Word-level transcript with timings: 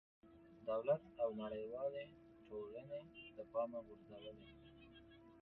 دولت 0.69 1.03
او 1.23 1.29
نړېوالې 1.41 2.05
ټولنې 2.47 3.01
له 3.37 3.43
پامه 3.51 3.79
غورځولې. 3.85 4.49